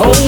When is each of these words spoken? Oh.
Oh. 0.00 0.27